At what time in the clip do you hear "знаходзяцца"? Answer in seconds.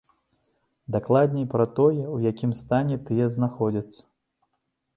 3.37-4.01